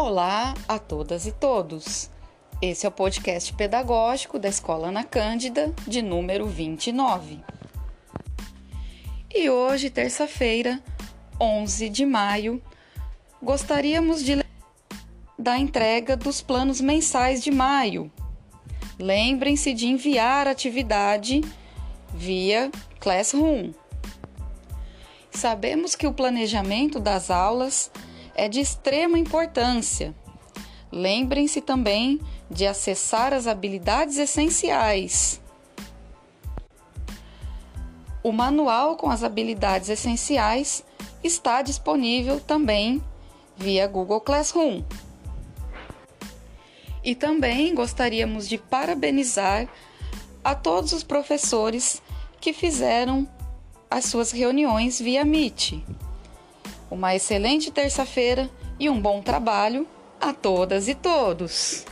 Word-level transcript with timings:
Olá 0.00 0.54
a 0.68 0.78
todas 0.78 1.26
e 1.26 1.32
todos. 1.32 2.08
Esse 2.62 2.86
é 2.86 2.88
o 2.88 2.92
podcast 2.92 3.52
pedagógico 3.54 4.38
da 4.38 4.48
Escola 4.48 4.90
Ana 4.90 5.02
Cândida, 5.02 5.74
de 5.88 6.00
número 6.00 6.46
29. 6.46 7.40
E 9.34 9.50
hoje, 9.50 9.90
terça-feira, 9.90 10.80
11 11.40 11.88
de 11.88 12.06
maio, 12.06 12.62
gostaríamos 13.42 14.22
de 14.22 14.36
da 15.36 15.58
entrega 15.58 16.16
dos 16.16 16.40
planos 16.40 16.80
mensais 16.80 17.42
de 17.42 17.50
maio. 17.50 18.08
Lembrem-se 19.00 19.74
de 19.74 19.88
enviar 19.88 20.46
a 20.46 20.52
atividade 20.52 21.40
via 22.14 22.70
Classroom. 23.00 23.72
Sabemos 25.32 25.96
que 25.96 26.06
o 26.06 26.12
planejamento 26.12 27.00
das 27.00 27.32
aulas 27.32 27.90
é 28.38 28.48
de 28.48 28.60
extrema 28.60 29.18
importância. 29.18 30.14
Lembrem-se 30.92 31.60
também 31.60 32.20
de 32.48 32.68
acessar 32.68 33.34
as 33.34 33.48
habilidades 33.48 34.16
essenciais. 34.16 35.40
O 38.22 38.30
manual 38.30 38.96
com 38.96 39.10
as 39.10 39.24
habilidades 39.24 39.88
essenciais 39.88 40.84
está 41.22 41.62
disponível 41.62 42.38
também 42.38 43.02
via 43.56 43.88
Google 43.88 44.20
Classroom. 44.20 44.84
E 47.02 47.16
também 47.16 47.74
gostaríamos 47.74 48.48
de 48.48 48.56
parabenizar 48.56 49.68
a 50.44 50.54
todos 50.54 50.92
os 50.92 51.02
professores 51.02 52.00
que 52.40 52.52
fizeram 52.52 53.28
as 53.90 54.04
suas 54.04 54.30
reuniões 54.30 55.00
via 55.00 55.24
Meet. 55.24 55.82
Uma 56.90 57.14
excelente 57.14 57.70
terça-feira 57.70 58.48
e 58.78 58.88
um 58.88 59.00
bom 59.00 59.20
trabalho 59.20 59.86
a 60.20 60.32
todas 60.32 60.88
e 60.88 60.94
todos! 60.94 61.84